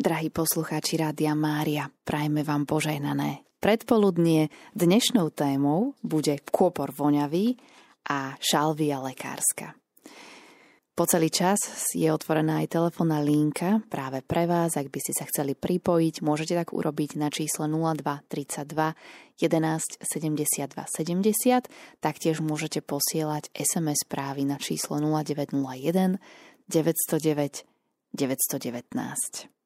[0.00, 3.44] Drahí poslucháči Rádia Mária, prajme vám požehnané.
[3.60, 7.60] Predpoludnie dnešnou témou bude kôpor voňavý
[8.08, 9.76] a šalvia lekárska.
[10.96, 14.80] Po celý čas je otvorená aj telefónna linka práve pre vás.
[14.80, 18.72] Ak by ste sa chceli pripojiť, môžete tak urobiť na číslo 02 32
[19.36, 21.68] 11 72 70.
[22.00, 26.16] Taktiež môžete posielať SMS správy na číslo 0901
[26.72, 27.68] 909
[28.16, 29.59] 919.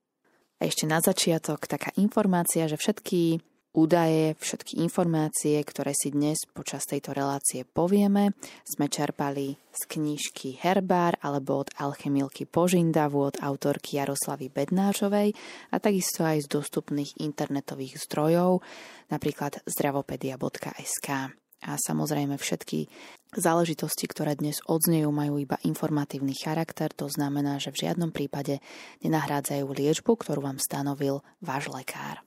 [0.65, 3.37] Ešte na začiatok taká informácia, že všetky
[3.77, 8.33] údaje, všetky informácie, ktoré si dnes počas tejto relácie povieme,
[8.65, 15.37] sme čerpali z knižky Herbár alebo od Alchemilky Požindavu od autorky Jaroslavy Bednářovej
[15.69, 18.65] a takisto aj z dostupných internetových zdrojov,
[19.13, 22.93] napríklad zdravopedia.sk a samozrejme všetky
[23.33, 28.61] záležitosti, ktoré dnes odznejú, majú iba informatívny charakter, to znamená, že v žiadnom prípade
[29.01, 32.21] nenahrádzajú liečbu, ktorú vám stanovil váš lekár.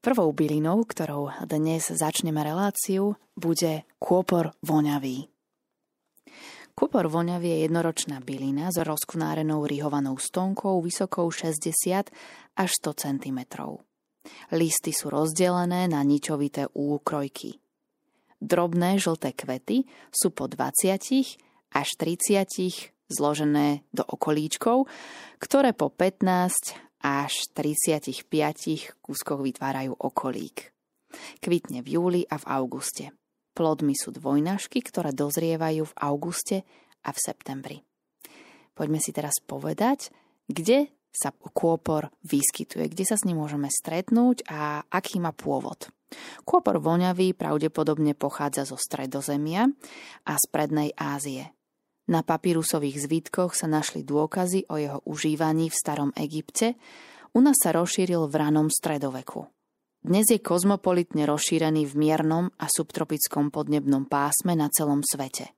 [0.00, 5.28] Prvou bylinou, ktorou dnes začneme reláciu, bude kôpor voňavý.
[6.72, 12.08] Kôpor voňavý je jednoročná bylina s rozkunárenou rihovanou stonkou vysokou 60
[12.56, 13.40] až 100 cm.
[14.56, 17.59] Listy sú rozdelené na ničovité úkrojky.
[18.40, 20.96] Drobné žlté kvety sú po 20
[21.70, 22.40] až 30
[23.12, 24.88] zložené do okolíčkov,
[25.36, 28.24] ktoré po 15 až 35
[29.04, 30.72] kúskoch vytvárajú okolík.
[31.42, 33.04] Kvitne v júli a v auguste.
[33.52, 36.56] Plodmi sú dvojnášky, ktoré dozrievajú v auguste
[37.02, 37.78] a v septembri.
[38.72, 40.14] Poďme si teraz povedať,
[40.46, 45.90] kde sa kôpor vyskytuje, kde sa s ním môžeme stretnúť a aký má pôvod.
[46.44, 49.70] Kôpor voňavý pravdepodobne pochádza zo stredozemia
[50.26, 51.54] a z prednej Ázie.
[52.10, 56.74] Na papírusových zvítkoch sa našli dôkazy o jeho užívaní v starom Egypte,
[57.30, 59.46] u nás sa rozšíril v ranom stredoveku.
[60.02, 65.54] Dnes je kozmopolitne rozšírený v miernom a subtropickom podnebnom pásme na celom svete.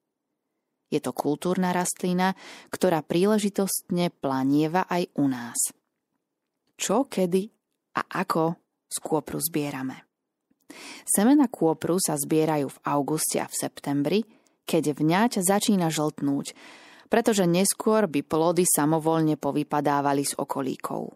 [0.93, 2.37] Je to kultúrna rastlina,
[2.69, 5.57] ktorá príležitostne planieva aj u nás.
[6.77, 7.49] Čo, kedy
[7.97, 8.61] a ako
[8.93, 10.12] z kôpru zbierame?
[11.05, 14.21] Semena kôpru sa zbierajú v auguste a v septembri,
[14.65, 16.55] keď vňať začína žltnúť,
[17.13, 21.13] pretože neskôr by plody samovolne povypadávali z okolíkov.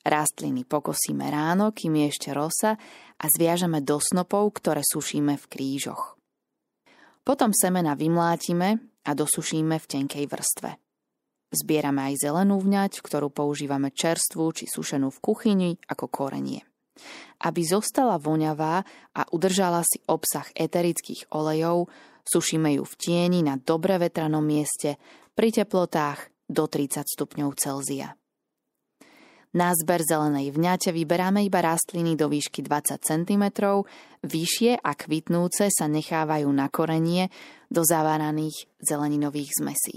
[0.00, 2.80] Rastliny pokosíme ráno, kým je ešte rosa
[3.20, 6.16] a zviažeme do snopov, ktoré sušíme v krížoch.
[7.20, 10.70] Potom semena vymlátime a dosušíme v tenkej vrstve.
[11.50, 16.69] Zbierame aj zelenú vňať, ktorú používame čerstvú či sušenú v kuchyni ako korenie.
[17.40, 18.84] Aby zostala voňavá
[19.16, 21.88] a udržala si obsah eterických olejov,
[22.24, 25.00] sušíme ju v tieni na dobre vetranom mieste
[25.32, 28.18] pri teplotách do 30 stupňov Celzia.
[29.50, 33.44] Na zber zelenej vňate vyberáme iba rastliny do výšky 20 cm,
[34.22, 37.34] vyššie a kvitnúce sa nechávajú na korenie
[37.66, 39.96] do zaváraných zeleninových zmesí.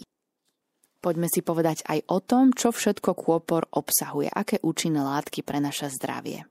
[1.03, 5.91] Poďme si povedať aj o tom, čo všetko kôpor obsahuje, aké účinné látky pre naše
[5.91, 6.49] zdravie.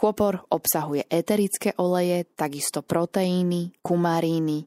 [0.00, 4.64] Kôpor obsahuje eterické oleje, takisto proteíny, kumaríny,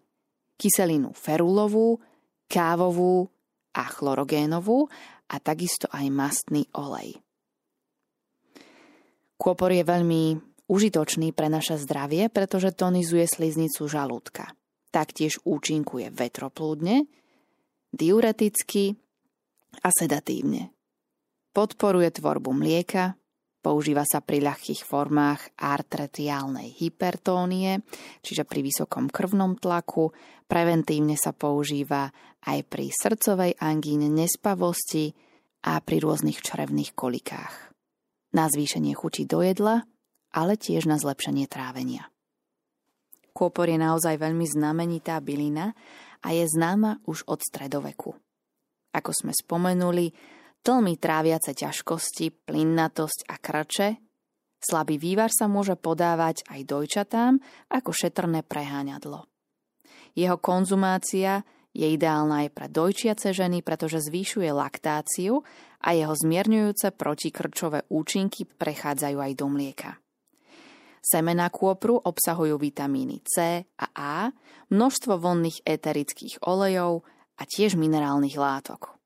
[0.62, 1.98] kyselinu ferulovú,
[2.46, 3.26] kávovú
[3.74, 4.86] a chlorogénovú
[5.34, 7.18] a takisto aj mastný olej.
[9.42, 10.38] Kôpor je veľmi
[10.70, 14.54] užitočný pre naše zdravie, pretože tonizuje sliznicu žalúdka.
[14.94, 17.10] Taktiež účinkuje vetroplúdne,
[17.90, 18.94] diureticky
[19.82, 20.70] a sedatívne.
[21.58, 23.18] Podporuje tvorbu mlieka,
[23.64, 27.80] Používa sa pri ľahkých formách arteriálnej hypertónie,
[28.20, 30.12] čiže pri vysokom krvnom tlaku.
[30.52, 32.12] Preventívne sa používa
[32.44, 35.16] aj pri srdcovej angíne, nespavosti
[35.64, 37.72] a pri rôznych črevných kolikách.
[38.36, 39.88] Na zvýšenie chuti do jedla,
[40.36, 42.12] ale tiež na zlepšenie trávenia.
[43.32, 45.72] Kôpor je naozaj veľmi znamenitá bylina
[46.20, 48.12] a je známa už od stredoveku.
[48.92, 50.12] Ako sme spomenuli,
[50.64, 53.90] tlmy tráviace ťažkosti, plinnatosť a krče,
[54.64, 57.34] slabý vývar sa môže podávať aj dojčatám
[57.68, 59.28] ako šetrné preháňadlo.
[60.16, 61.44] Jeho konzumácia
[61.74, 65.42] je ideálna aj pre dojčiace ženy, pretože zvýšuje laktáciu
[65.84, 69.92] a jeho zmierňujúce protikrčové účinky prechádzajú aj do mlieka.
[71.04, 74.32] Semená kôpru obsahujú vitamíny C a A,
[74.72, 77.04] množstvo vonných eterických olejov
[77.36, 79.03] a tiež minerálnych látok.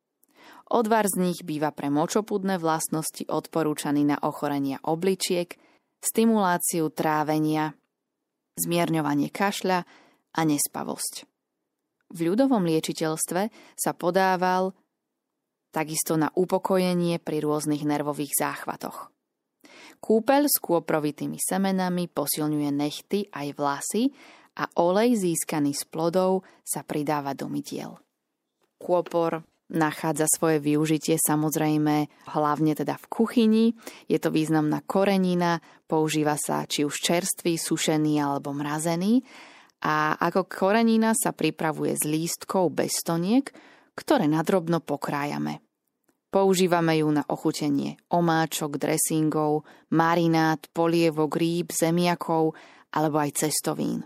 [0.68, 5.56] Odvar z nich býva pre močopudné vlastnosti odporúčaný na ochorenia obličiek,
[6.04, 7.72] stimuláciu trávenia,
[8.60, 9.80] zmierňovanie kašľa
[10.36, 11.24] a nespavosť.
[12.12, 13.42] V ľudovom liečiteľstve
[13.80, 14.75] sa podával
[15.72, 19.12] takisto na upokojenie pri rôznych nervových záchvatoch.
[20.04, 24.04] Kúpeľ s kôprovitými semenami posilňuje nechty aj vlasy
[24.60, 27.98] a olej získaný z plodov sa pridáva do mytiel.
[28.78, 33.66] Kôpor nachádza svoje využitie samozrejme hlavne teda v kuchyni.
[34.08, 39.24] Je to významná korenina, používa sa či už čerstvý, sušený alebo mrazený
[39.84, 43.46] a ako korenina sa pripravuje z lístkov bez stoniek,
[43.94, 45.62] ktoré nadrobno pokrájame.
[46.28, 49.64] Používame ju na ochutenie omáčok, dressingov,
[49.96, 52.52] marinát, polievok, rýb, zemiakov
[52.92, 54.04] alebo aj cestovín.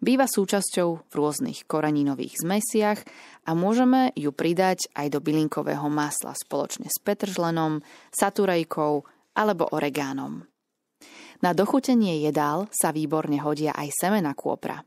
[0.00, 3.00] Býva súčasťou v rôznych koreninových zmesiach
[3.44, 7.82] a môžeme ju pridať aj do bylinkového masla spoločne s petržlenom,
[8.14, 8.92] saturejkou
[9.34, 10.46] alebo oregánom.
[11.42, 14.80] Na dochutenie jedál sa výborne hodia aj semena kôpra.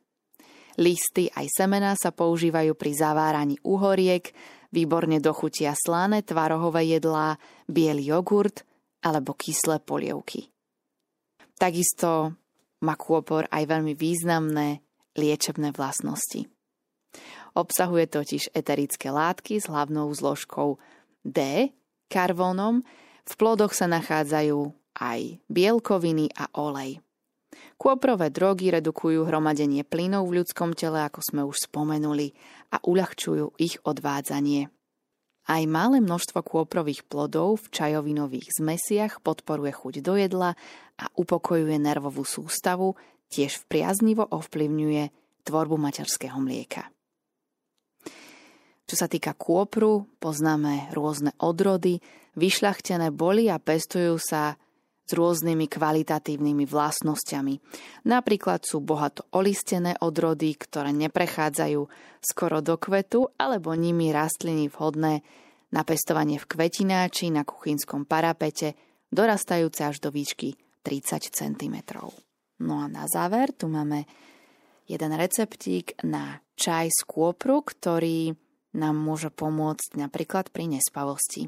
[0.78, 4.30] Listy aj semená sa používajú pri zaváraní uhoriek,
[4.70, 8.62] výborne dochutia slané tvarohové jedlá, biely jogurt
[9.02, 10.50] alebo kyslé polievky.
[11.58, 12.38] Takisto
[12.84, 14.82] má kôpor aj veľmi významné
[15.18, 16.46] liečebné vlastnosti.
[17.58, 20.78] Obsahuje totiž eterické látky s hlavnou zložkou
[21.26, 21.72] D,
[22.06, 22.86] karvónom,
[23.28, 24.72] v plodoch sa nachádzajú
[25.02, 27.02] aj bielkoviny a olej.
[27.78, 32.38] Kôprové drogy redukujú hromadenie plynov v ľudskom tele, ako sme už spomenuli,
[32.74, 34.70] a uľahčujú ich odvádzanie.
[35.48, 40.52] Aj malé množstvo kôprových plodov v čajovinových zmesiach podporuje chuť do jedla
[41.00, 43.00] a upokojuje nervovú sústavu,
[43.32, 45.04] tiež priaznivo ovplyvňuje
[45.48, 46.92] tvorbu materského mlieka.
[48.88, 52.04] Čo sa týka kôpru, poznáme rôzne odrody,
[52.36, 54.60] vyšľachtené boli a pestujú sa
[55.08, 57.56] s rôznymi kvalitatívnymi vlastnosťami.
[58.12, 61.82] Napríklad sú bohato olistené odrody, ktoré neprechádzajú
[62.20, 65.24] skoro do kvetu, alebo nimi rastliny vhodné
[65.72, 68.76] na pestovanie v kvetináči na kuchynskom parapete,
[69.08, 71.76] dorastajúce až do výšky 30 cm.
[72.60, 74.04] No a na záver tu máme
[74.88, 78.36] jeden receptík na čaj z kôpru, ktorý
[78.76, 81.48] nám môže pomôcť napríklad pri nespavosti.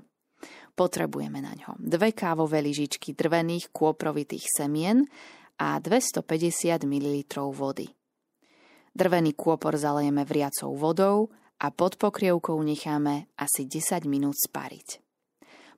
[0.79, 5.03] Potrebujeme na ňo dve kávové lyžičky drvených kôprovitých semien
[5.59, 7.07] a 250 ml
[7.51, 7.91] vody.
[8.95, 15.03] Drvený kôpor zalejeme vriacou vodou a pod pokrievkou necháme asi 10 minút spariť.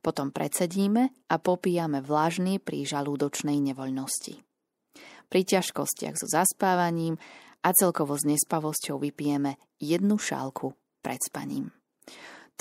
[0.06, 4.38] Potom predsedíme a popíjame vlažný pri žalúdočnej nevoľnosti.
[5.33, 7.18] Pri ťažkostiach so zaspávaním
[7.65, 11.74] a celkovo s nespavosťou vypijeme jednu šálku pred spaním.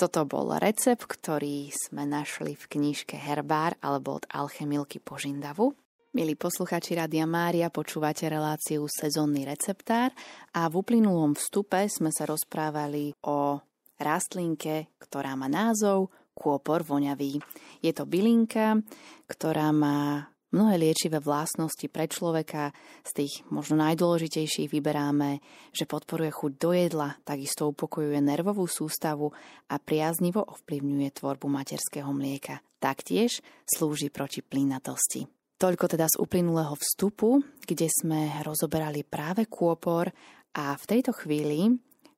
[0.01, 5.77] Toto bol recept, ktorý sme našli v knižke Herbár alebo od Alchemilky Požindavu.
[6.17, 10.09] Milí posluchači Radia Mária, počúvate reláciu Sezónny receptár
[10.57, 13.61] a v uplynulom vstupe sme sa rozprávali o
[14.01, 17.37] rastlinke, ktorá má názov kôpor voňavý.
[17.85, 18.81] Je to bylinka,
[19.29, 22.75] ktorá má mnohé liečivé vlastnosti pre človeka.
[23.03, 25.39] Z tých možno najdôležitejších vyberáme,
[25.71, 29.31] že podporuje chuť do jedla, takisto upokojuje nervovú sústavu
[29.71, 32.59] a priaznivo ovplyvňuje tvorbu materského mlieka.
[32.77, 35.25] Taktiež slúži proti plynatosti.
[35.61, 40.09] Toľko teda z uplynulého vstupu, kde sme rozoberali práve kôpor
[40.57, 41.69] a v tejto chvíli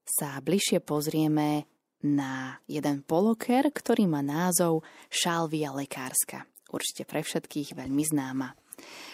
[0.03, 1.67] sa bližšie pozrieme
[2.03, 6.47] na jeden poloker, ktorý má názov Šalvia lekárska.
[6.73, 8.57] Určite pre všetkých veľmi známa.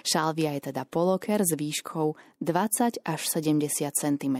[0.07, 4.37] Šalvia je teda poloker s výškou 20 až 70 cm.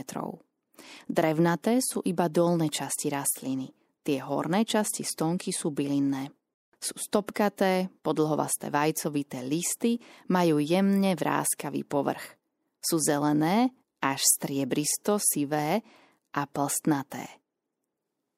[1.04, 3.68] Drevnaté sú iba dolné časti rastliny.
[4.00, 6.32] Tie horné časti stonky sú bylinné.
[6.80, 10.00] Sú stopkaté, podlhovasté vajcovité listy,
[10.32, 12.40] majú jemne vrázkavý povrch.
[12.80, 13.68] Sú zelené
[14.00, 15.84] až striebristo sivé
[16.32, 17.28] a plstnaté.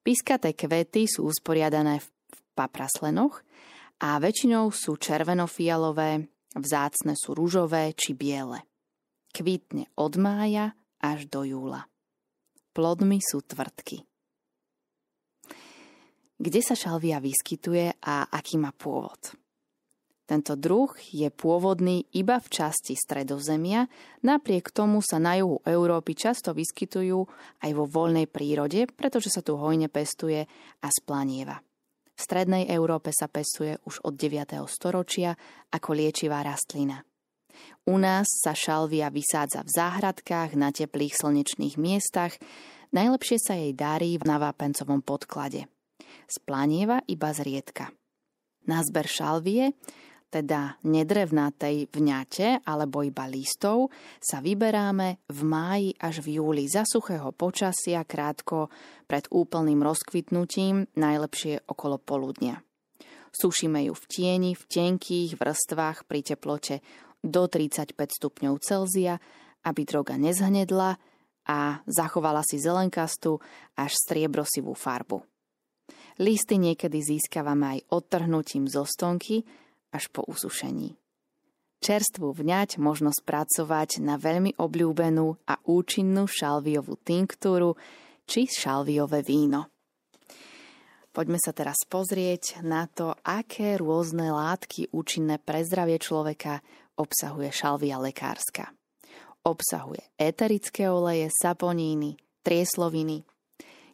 [0.02, 2.08] Piskaté kvety sú usporiadané v
[2.58, 3.46] papraslenoch
[4.02, 6.26] a väčšinou sú červenofialové,
[6.58, 8.66] vzácne sú rúžové či biele.
[9.30, 11.86] Kvítne od mája až do júla.
[12.74, 14.04] Plodmi sú tvrdky
[16.42, 19.38] kde sa šalvia vyskytuje a aký má pôvod.
[20.26, 23.86] Tento druh je pôvodný iba v časti stredozemia,
[24.26, 27.18] napriek tomu sa na juhu Európy často vyskytujú
[27.62, 30.46] aj vo voľnej prírode, pretože sa tu hojne pestuje
[30.82, 31.62] a splanieva.
[32.22, 34.62] Strednej Európe sa pestuje už od 9.
[34.70, 35.34] storočia
[35.74, 37.02] ako liečivá rastlina.
[37.90, 42.38] U nás sa šalvia vysádza v záhradkách na teplých slnečných miestach,
[42.94, 45.66] najlepšie sa jej darí v navápencovom podklade–
[46.32, 47.92] splanieva iba zriedka.
[48.70, 49.74] Na zber šalvie
[50.32, 57.28] teda nedrevnatej vňate alebo iba listov, sa vyberáme v máji až v júli za suchého
[57.36, 58.72] počasia krátko
[59.04, 62.64] pred úplným rozkvitnutím, najlepšie okolo poludnia.
[63.32, 66.80] Sušíme ju v tieni, v tenkých vrstvách pri teplote
[67.20, 69.20] do 35 stupňov Celzia,
[69.68, 70.96] aby droga nezhnedla
[71.48, 73.36] a zachovala si zelenkastú
[73.76, 75.22] až striebrosivú farbu.
[76.20, 79.42] Listy niekedy získavame aj odtrhnutím zo stonky,
[79.92, 80.96] až po usušení.
[81.82, 87.74] Čerstvú vňať možno spracovať na veľmi obľúbenú a účinnú šalviovú tinktúru
[88.22, 89.66] či šalviové víno.
[91.12, 96.64] Poďme sa teraz pozrieť na to, aké rôzne látky účinné pre zdravie človeka
[96.96, 98.72] obsahuje šalvia lekárska.
[99.42, 102.14] Obsahuje eterické oleje, saponíny,
[102.46, 103.26] triesloviny,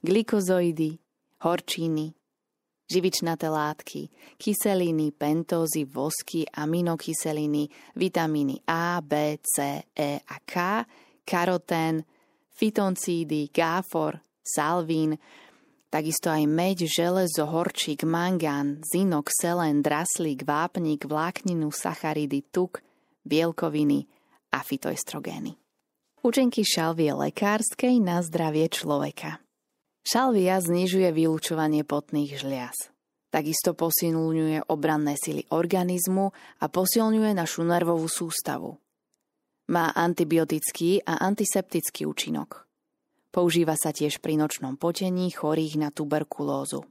[0.05, 1.01] glikozoidy,
[1.41, 2.18] horčíny,
[2.89, 4.09] živičnaté látky,
[4.41, 10.85] kyseliny, pentózy, vosky, aminokyseliny, vitamíny A, B, C, E a K,
[11.29, 12.03] karotén,
[12.57, 15.21] fitoncídy, gáfor, salvín,
[15.93, 22.81] takisto aj meď, železo, horčík, mangán, zinok, selen, draslík, vápnik, vlákninu, sacharidy, tuk,
[23.29, 24.09] bielkoviny
[24.57, 25.61] a fitoestrogény.
[26.25, 29.39] Účinky šalvie lekárskej na zdravie človeka.
[30.05, 32.91] Šalvia znižuje vylúčovanie potných žliaz.
[33.29, 38.81] Takisto posilňuje obranné sily organizmu a posilňuje našu nervovú sústavu.
[39.69, 42.65] Má antibiotický a antiseptický účinok.
[43.29, 46.89] Používa sa tiež pri nočnom potení chorých na tuberkulózu.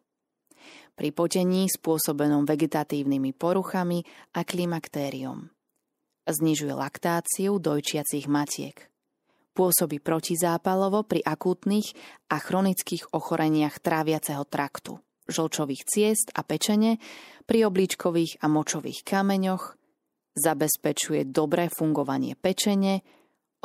[0.93, 4.05] Pri potení spôsobenom vegetatívnymi poruchami
[4.37, 5.49] a klimaktériom.
[6.29, 8.77] Znižuje laktáciu dojčiacich matiek.
[9.57, 11.97] Pôsobí protizápalovo pri akútnych
[12.29, 17.01] a chronických ochoreniach tráviaceho traktu, žlčových ciest a pečene,
[17.49, 19.73] pri obličkových a močových kameňoch,
[20.37, 23.01] zabezpečuje dobré fungovanie pečene,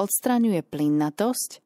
[0.00, 1.60] odstraňuje plinnatosť,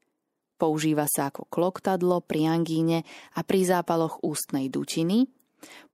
[0.59, 5.31] používa sa ako kloktadlo pri angíne a pri zápaloch ústnej dutiny,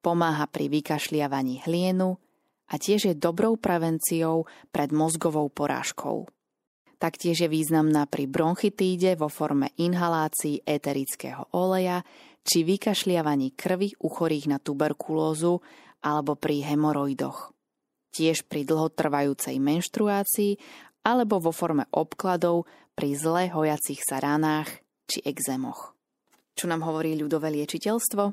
[0.02, 2.18] pomáha pri vykašliavaní hlienu
[2.66, 6.26] a tiež je dobrou prevenciou pred mozgovou porážkou.
[7.02, 12.02] Taktiež je významná pri bronchitíde vo forme inhalácií eterického oleja
[12.44, 15.64] či vykašliavaní krvi u chorých na tuberkulózu
[16.04, 17.56] alebo pri hemoroidoch.
[18.14, 20.60] Tiež pri dlhotrvajúcej menštruácii
[21.04, 24.70] alebo vo forme obkladov pri zle hojacích sa ranách
[25.10, 25.98] či exémoch.
[26.54, 28.24] Čo nám hovorí ľudové liečiteľstvo?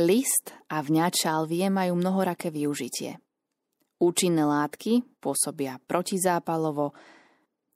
[0.00, 3.20] List a vňať šalvie majú mnohoraké využitie.
[4.00, 6.96] Účinné látky pôsobia protizápalovo,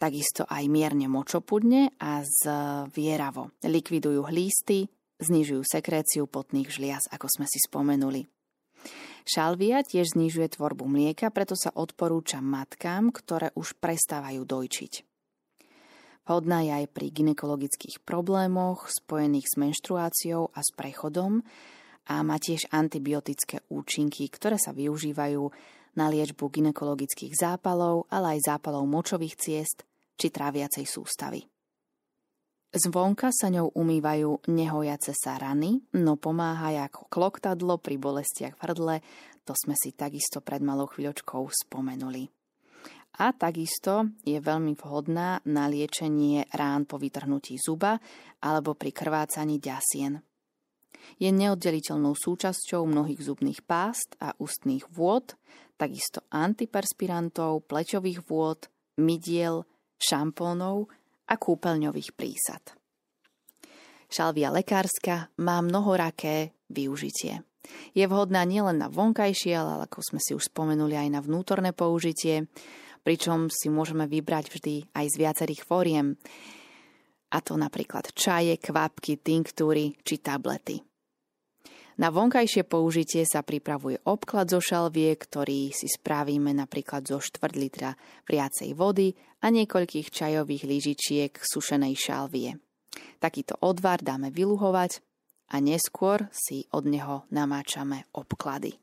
[0.04, 3.56] takisto aj mierne močopudne a zvieravo.
[3.64, 4.84] Likvidujú hlísty,
[5.16, 8.28] znižujú sekréciu potných žliaz, ako sme si spomenuli.
[9.24, 14.92] Šalvia tiež znižuje tvorbu mlieka, preto sa odporúča matkám, ktoré už prestávajú dojčiť.
[16.28, 21.40] Vhodná je aj pri ginekologických problémoch spojených s menštruáciou a s prechodom
[22.04, 25.48] a má tiež antibiotické účinky, ktoré sa využívajú
[25.96, 31.42] na liečbu ginekologických zápalov, ale aj zápalov močových ciest či tráviacej sústavy.
[32.74, 38.96] Zvonka sa ňou umývajú nehojace sa rany, no pomáha ako kloktadlo pri bolestiach v hrdle,
[39.46, 42.26] to sme si takisto pred malou chvíľočkou spomenuli.
[43.22, 48.02] A takisto je veľmi vhodná na liečenie rán po vytrhnutí zuba
[48.42, 50.18] alebo pri krvácaní ďasien.
[51.22, 55.38] Je neoddeliteľnou súčasťou mnohých zubných pást a ústnych vôd,
[55.78, 58.66] takisto antiperspirantov, plečových vôd,
[58.98, 59.62] mydiel,
[59.98, 60.90] šampónov
[61.30, 62.62] a kúpeľňových prísad.
[64.08, 67.42] Šalvia lekárska má mnohoraké využitie.
[67.96, 72.46] Je vhodná nielen na vonkajšie, ale ako sme si už spomenuli aj na vnútorné použitie,
[73.00, 76.20] pričom si môžeme vybrať vždy aj z viacerých fóriem,
[77.34, 80.93] a to napríklad čaje, kvapky, tinktúry či tablety.
[81.94, 87.94] Na vonkajšie použitie sa pripravuje obklad zo šalvie, ktorý si spravíme napríklad zo 4 litra
[88.26, 92.58] vriacej vody a niekoľkých čajových lyžičiek sušenej šalvie.
[93.22, 94.98] Takýto odvar dáme vyluhovať
[95.54, 98.74] a neskôr si od neho namáčame obklady.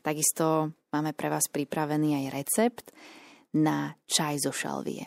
[0.00, 2.86] Takisto máme pre vás pripravený aj recept
[3.52, 5.04] na čaj zo šalvie.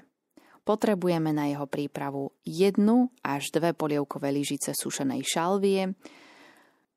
[0.62, 5.94] Potrebujeme na jeho prípravu jednu až dve polievkové lyžice sušenej šalvie,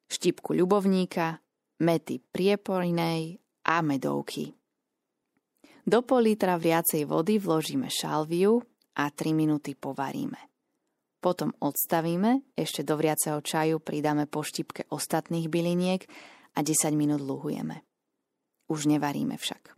[0.08, 1.38] štipku ľubovníka,
[1.84, 3.38] mety prieporinej
[3.68, 4.50] a medovky.
[5.88, 8.60] Do pol litra viacej vody vložíme šalviu
[9.00, 10.36] a 3 minúty povaríme.
[11.18, 16.06] Potom odstavíme, ešte do vriaceho čaju pridáme po štipke ostatných byliniek
[16.54, 17.82] a 10 minút luhujeme.
[18.68, 19.74] už nevaríme však.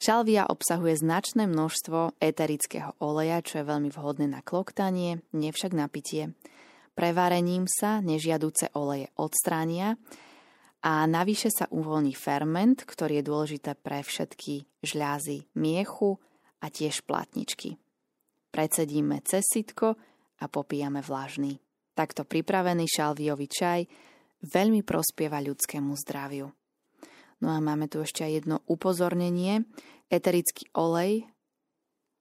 [0.00, 5.88] Šalvia obsahuje značné množstvo eterického oleja, čo je veľmi vhodné na kloktanie, nie však na
[5.88, 6.32] pitie.
[6.94, 9.98] Prevarením sa nežiaduce oleje odstránia
[10.86, 16.22] a navyše sa uvoľní ferment, ktorý je dôležité pre všetky žľazy miechu
[16.62, 17.82] a tiež platničky.
[18.54, 19.98] Precedíme cez sitko
[20.38, 21.58] a popíjame vlažný.
[21.98, 23.80] Takto pripravený šalviový čaj
[24.46, 26.46] veľmi prospieva ľudskému zdraviu.
[27.42, 29.66] No a máme tu ešte jedno upozornenie.
[30.06, 31.26] Eterický olej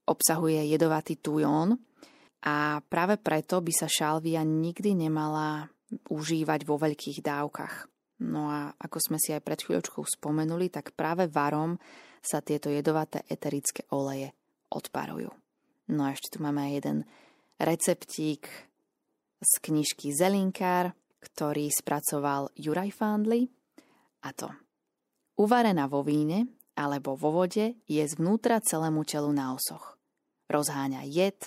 [0.09, 1.77] obsahuje jedovatý tujón
[2.43, 5.71] a práve preto by sa šalvia nikdy nemala
[6.11, 7.87] užívať vo veľkých dávkach.
[8.23, 11.79] No a ako sme si aj pred chvíľočkou spomenuli, tak práve varom
[12.23, 14.31] sa tieto jedovaté eterické oleje
[14.71, 15.31] odparujú.
[15.91, 16.97] No a ešte tu máme aj jeden
[17.59, 18.47] receptík
[19.43, 23.47] z knižky Zelinkár, ktorý spracoval Juraj Fandli
[24.23, 24.51] a to
[25.33, 26.45] Uvarená vo víne
[26.77, 29.97] alebo vo vode je zvnútra celému telu na osoch.
[30.49, 31.37] Rozháňa jed,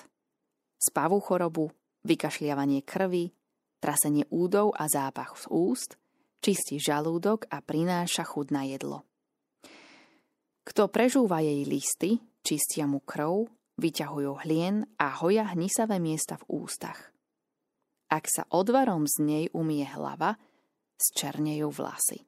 [0.86, 1.74] spavú chorobu,
[2.06, 3.34] vykašliavanie krvi,
[3.82, 5.90] trasenie údov a zápach z úst,
[6.38, 9.02] čistí žalúdok a prináša chud na jedlo.
[10.66, 13.46] Kto prežúva jej listy, čistia mu krv,
[13.78, 17.12] vyťahujú hlien a hoja hnisavé miesta v ústach.
[18.06, 20.38] Ak sa odvarom z nej umie hlava,
[20.96, 22.24] zčernejú vlasy.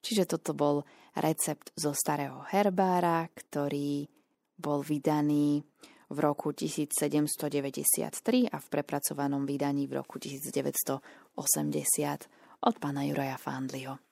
[0.00, 0.84] Čiže toto bol
[1.18, 4.08] recept zo starého herbára, ktorý
[4.56, 5.60] bol vydaný
[6.10, 11.38] v roku 1793 a v prepracovanom vydaní v roku 1980
[12.66, 14.02] od pána Juraja Fandliho.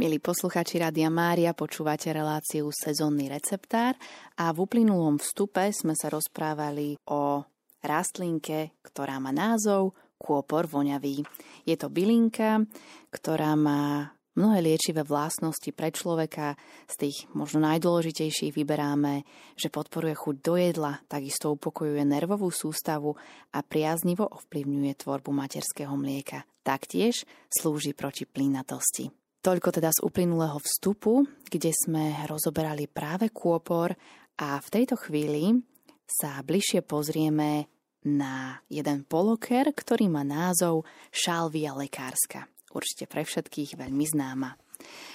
[0.00, 3.92] Milí posluchači Rádia Mária, počúvate reláciu Sezónny receptár
[4.40, 7.44] a v uplynulom vstupe sme sa rozprávali o
[7.84, 11.26] rastlinke, ktorá má názov kôpor voňavý.
[11.68, 12.64] Je to bylinka,
[13.12, 16.56] ktorá má Mnohé liečivé vlastnosti pre človeka,
[16.88, 19.28] z tých možno najdôležitejších vyberáme,
[19.60, 23.12] že podporuje chuť do jedla, takisto upokojuje nervovú sústavu
[23.52, 26.48] a priaznivo ovplyvňuje tvorbu materského mlieka.
[26.64, 29.12] Taktiež slúži proti plínatosti.
[29.44, 33.92] Toľko teda z uplynulého vstupu, kde sme rozoberali práve kôpor
[34.40, 35.60] a v tejto chvíli
[36.08, 37.68] sa bližšie pozrieme
[38.08, 44.56] na jeden poloker, ktorý má názov šalvia lekárska určite pre všetkých veľmi známa.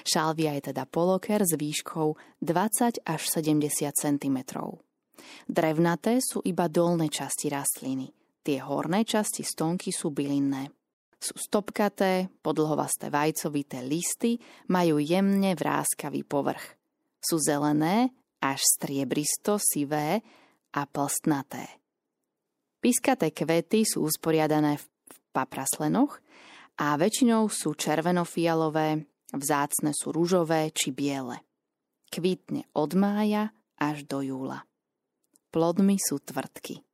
[0.07, 4.37] Šalvia je teda poloker s výškou 20 až 70 cm.
[5.47, 8.07] Drevnaté sú iba dolné časti rastliny.
[8.47, 10.71] Tie horné časti stonky sú bylinné.
[11.17, 14.37] Sú stopkaté, podlhovasté vajcovité listy,
[14.71, 16.77] majú jemne vrázkavý povrch.
[17.19, 20.21] Sú zelené až striebristo sivé
[20.77, 21.81] a plstnaté.
[22.77, 24.85] Piskaté kvety sú usporiadané v
[25.33, 26.21] papraslenoch
[26.77, 31.41] a väčšinou sú červeno-fialové, vzácne sú rúžové či biele.
[32.07, 34.63] Kvítne od mája až do júla.
[35.49, 36.85] Plodmi sú tvrdky.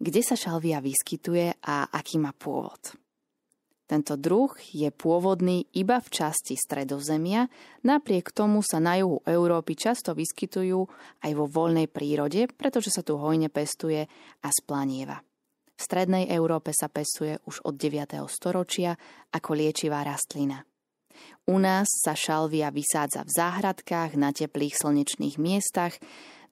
[0.00, 2.96] Kde sa šalvia vyskytuje a aký má pôvod?
[3.84, 7.50] Tento druh je pôvodný iba v časti stredozemia,
[7.82, 10.86] napriek tomu sa na juhu Európy často vyskytujú
[11.26, 14.06] aj vo voľnej prírode, pretože sa tu hojne pestuje
[14.40, 15.20] a splanieva.
[15.80, 18.20] V strednej Európe sa pestuje už od 9.
[18.28, 19.00] storočia
[19.32, 20.60] ako liečivá rastlina.
[21.48, 25.96] U nás sa šalvia vysádza v záhradkách na teplých slnečných miestach,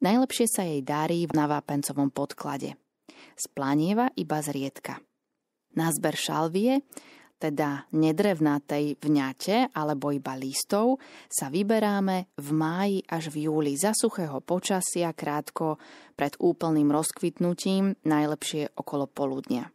[0.00, 2.80] najlepšie sa jej darí na vápencovom podklade.
[3.36, 4.96] Splanieva iba zriedka.
[5.76, 6.80] Na zber šalvie
[7.38, 10.98] teda nedrevnatej vňate alebo iba listov,
[11.30, 15.78] sa vyberáme v máji až v júli za suchého počasia krátko
[16.18, 19.70] pred úplným rozkvitnutím, najlepšie okolo poludnia.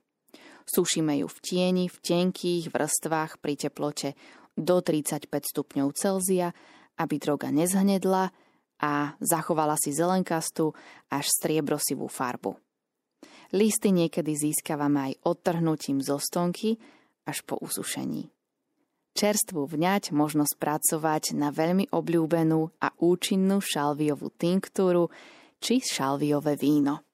[0.68, 4.20] Sušíme ju v tieni, v tenkých vrstvách pri teplote
[4.60, 6.52] do 35 stupňov Celzia,
[7.00, 8.36] aby droga nezhnedla
[8.84, 8.92] a
[9.24, 10.76] zachovala si zelenkastú
[11.08, 12.60] až striebrosivú farbu.
[13.56, 16.76] Listy niekedy získavame aj odtrhnutím zo stonky,
[17.24, 18.28] až po usušení.
[19.14, 25.14] Čerstvú vňať možno spracovať na veľmi obľúbenú a účinnú šalviovú tinktúru
[25.64, 27.08] či šalviové víno.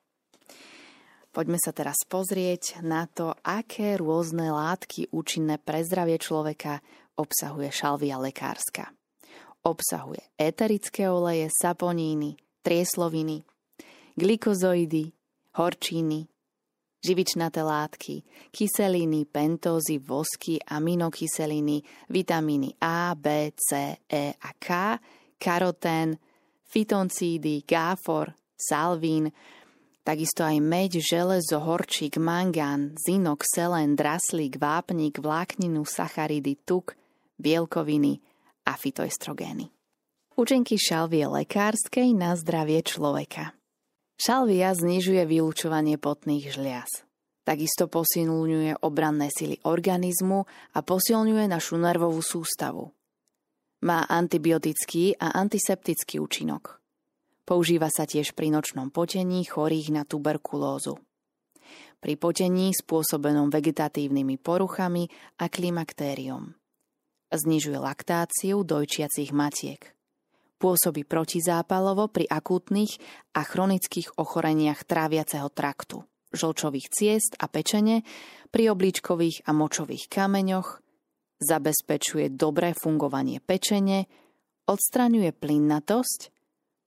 [1.30, 6.82] Poďme sa teraz pozrieť na to, aké rôzne látky účinné pre zdravie človeka
[7.14, 8.90] obsahuje šalvia lekárska.
[9.62, 12.34] Obsahuje eterické oleje, saponíny,
[12.66, 13.46] triesloviny,
[14.18, 15.14] glikozoidy,
[15.54, 16.26] horčíny,
[17.06, 24.98] živičnaté látky, kyseliny, pentózy, vosky, aminokyseliny, vitamíny A, B, C, E a K,
[25.38, 26.18] karotén,
[26.70, 29.34] fitoncídy, gáfor, salvín,
[30.06, 36.94] takisto aj meď, železo, horčík, mangán, zinok, selen, draslík, vápnik, vlákninu, sacharidy, tuk,
[37.42, 38.22] bielkoviny
[38.70, 39.74] a fitoestrogény.
[40.40, 43.52] Účinky šalvie lekárskej na zdravie človeka.
[44.20, 47.04] Šalvia znižuje vylúčovanie potných žliaz.
[47.44, 52.94] Takisto posilňuje obranné sily organizmu a posilňuje našu nervovú sústavu.
[53.80, 56.84] Má antibiotický a antiseptický účinok.
[57.48, 61.00] Používa sa tiež pri nočnom potení chorých na tuberkulózu.
[62.00, 65.08] Pri potení spôsobenom vegetatívnymi poruchami
[65.40, 66.56] a klimaktériom.
[67.30, 69.82] Znižuje laktáciu dojčiacich matiek.
[70.60, 73.00] Pôsobí protizápalovo pri akútnych
[73.32, 78.06] a chronických ochoreniach tráviaceho traktu žlčových ciest a pečene
[78.50, 80.82] pri obličkových a močových kameňoch,
[81.40, 84.06] zabezpečuje dobré fungovanie pečene,
[84.68, 86.20] odstraňuje plinnatosť,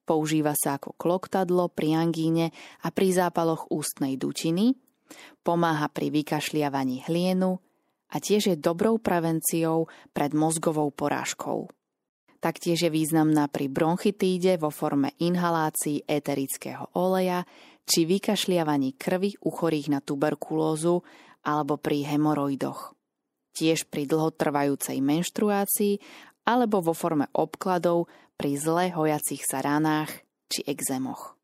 [0.04, 2.52] používa sa ako kloktadlo pri angíne
[2.84, 4.76] a pri zápaloch ústnej dutiny,
[5.42, 7.58] pomáha pri vykašliavaní hlienu
[8.12, 11.72] a tiež je dobrou prevenciou pred mozgovou porážkou.
[12.42, 17.46] Taktiež je významná pri bronchitíde vo forme inhalácií eterického oleja
[17.86, 21.06] či vykašliavaní krvi u chorých na tuberkulózu
[21.46, 22.98] alebo pri hemoroidoch.
[23.52, 26.00] Tiež pri dlhotrvajúcej menštruácii
[26.48, 31.36] alebo vo forme obkladov pri zle hojacich sa ranách či exémoch.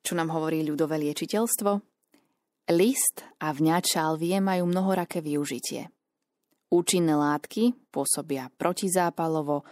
[0.00, 1.82] Čo nám hovorí ľudové liečiteľstvo?
[2.72, 5.88] List a vňať šalvie majú mnohoraké využitie.
[6.68, 9.64] Účinné látky pôsobia protizápalovo,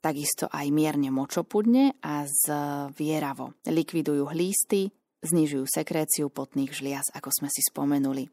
[0.00, 3.56] takisto aj mierne močopudne a zvieravo.
[3.68, 4.88] Likvidujú hlísty,
[5.20, 8.28] znižujú sekréciu potných žliaz, ako sme si spomenuli.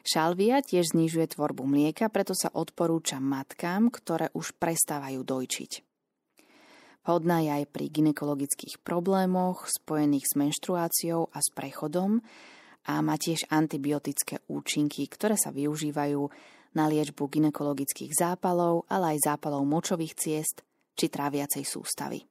[0.00, 5.72] Šalvia tiež znižuje tvorbu mlieka, preto sa odporúča matkám, ktoré už prestávajú dojčiť.
[7.10, 12.22] Vhodná je aj pri ginekologických problémoch spojených s menštruáciou a s prechodom
[12.86, 16.22] a má tiež antibiotické účinky, ktoré sa využívajú
[16.78, 20.62] na liečbu ginekologických zápalov, ale aj zápalov močových ciest
[20.94, 22.29] či tráviacej sústavy.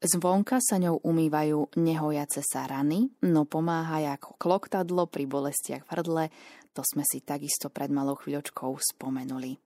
[0.00, 6.24] Zvonka sa ňou umývajú nehojace sa rany, no pomáha ako kloktadlo pri bolestiach v hrdle,
[6.72, 9.60] to sme si takisto pred malou chvíľočkou spomenuli.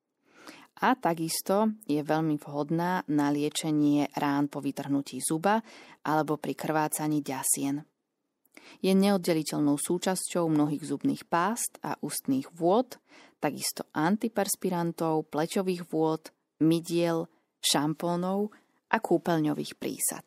[0.83, 5.63] A takisto je veľmi vhodná na liečenie rán po vytrhnutí zuba
[6.03, 7.87] alebo pri krvácaní ďasien.
[8.83, 12.99] Je neoddeliteľnou súčasťou mnohých zubných pást a ústnych vôd,
[13.39, 17.31] takisto antiperspirantov, plečových vôd, mydiel,
[17.63, 18.51] šampónov
[18.91, 20.27] a kúpeľňových prísad.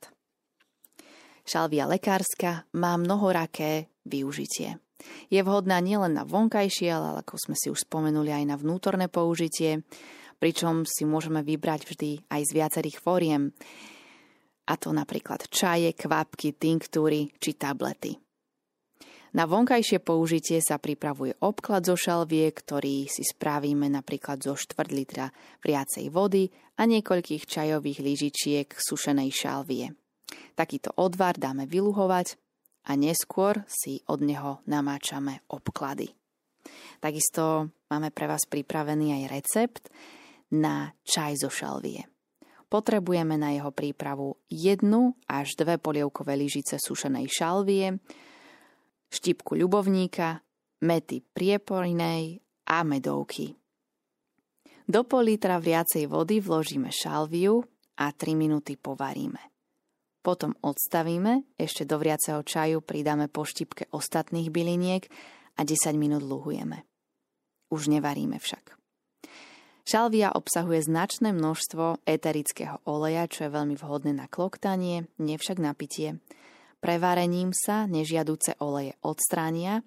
[1.48, 4.80] Šalvia lekárska má mnohoraké využitie.
[5.32, 9.86] Je vhodná nielen na vonkajšie, ale ako sme si už spomenuli aj na vnútorné použitie,
[10.42, 13.56] pričom si môžeme vybrať vždy aj z viacerých fóriem,
[14.68, 18.27] a to napríklad čaje, kvapky, tinktúry či tablety.
[19.36, 25.28] Na vonkajšie použitie sa pripravuje obklad zo šalvie, ktorý si spravíme napríklad zo 4 litra
[25.60, 26.48] vriacej vody
[26.80, 29.92] a niekoľkých čajových lyžičiek sušenej šalvie.
[30.56, 32.40] Takýto odvar dáme vyluhovať
[32.88, 36.16] a neskôr si od neho namáčame obklady.
[37.04, 39.84] Takisto máme pre vás pripravený aj recept
[40.56, 42.08] na čaj zo šalvie.
[42.68, 47.96] Potrebujeme na jeho prípravu jednu až dve polievkové lyžice sušenej šalvie,
[49.10, 50.42] štipku ľubovníka,
[50.84, 53.56] mety prieporinej a medovky.
[54.88, 57.60] Do pol litra vriacej vody vložíme šalviu
[58.00, 59.40] a 3 minúty povaríme.
[60.24, 65.08] Potom odstavíme, ešte do vriaceho čaju pridáme po štipke ostatných byliniek
[65.56, 66.84] a 10 minút luhujeme.
[67.72, 68.76] Už nevaríme však.
[69.88, 75.72] Šalvia obsahuje značné množstvo eterického oleja, čo je veľmi vhodné na kloktanie, nie však na
[75.72, 76.20] pitie.
[76.88, 79.84] Prevarením sa nežiaduce oleje odstránia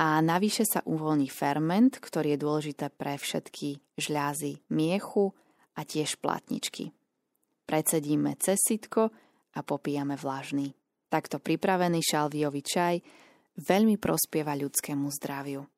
[0.00, 5.36] a navyše sa uvoľní ferment, ktorý je dôležité pre všetky žľazy miechu
[5.76, 6.88] a tiež platničky.
[7.68, 9.12] Precedíme cez sitko
[9.52, 10.72] a popíjame vlažný.
[11.12, 12.96] Takto pripravený šalviový čaj
[13.60, 15.68] veľmi prospieva ľudskému zdraviu.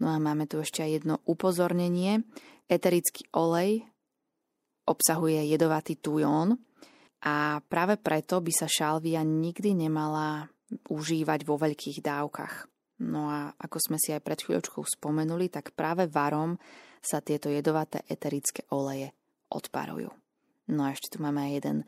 [0.00, 2.24] No a máme tu ešte aj jedno upozornenie.
[2.64, 3.84] Eterický olej
[4.88, 6.56] obsahuje jedovatý tujón
[7.20, 10.48] a práve preto by sa šalvia nikdy nemala
[10.88, 12.54] užívať vo veľkých dávkach.
[13.00, 16.60] No a ako sme si aj pred chvíľočkou spomenuli, tak práve varom
[17.00, 19.12] sa tieto jedovaté eterické oleje
[19.48, 20.12] odparujú.
[20.70, 21.78] No a ešte tu máme aj jeden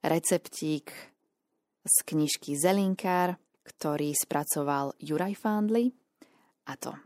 [0.00, 0.88] receptík
[1.84, 5.92] z knižky Zelinkár, ktorý spracoval Juraj Fandli.
[6.64, 6.96] A to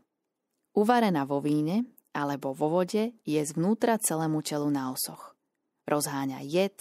[0.79, 5.35] uvarená vo víne alebo vo vode je zvnútra celému telu na osoch.
[5.87, 6.79] Rozháňa jed,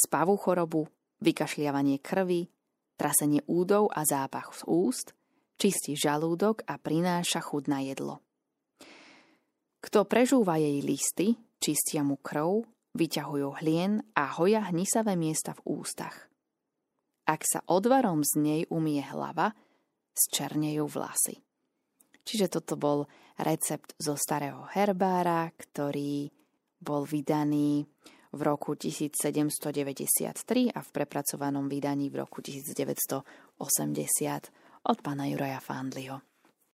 [0.00, 0.88] spavú chorobu,
[1.20, 2.48] vykašliavanie krvi,
[2.96, 5.08] trasenie údov a zápach z úst–
[5.60, 8.24] čistí žalúdok a prináša chud na jedlo.
[9.84, 12.64] Kto prežúva jej listy, čistia mu krv,
[12.96, 16.32] vyťahujú hlien a hoja hnisavé miesta v ústach.
[17.28, 19.52] Ak sa odvarom z nej umie hlava,
[20.16, 21.44] zčernejú vlasy.
[22.24, 23.04] Čiže toto bol
[23.40, 26.28] recept zo starého herbára, ktorý
[26.80, 27.84] bol vydaný
[28.32, 34.48] v roku 1793 a v prepracovanom vydaní v roku 1980
[34.82, 36.29] od pána Juraja Fandliho.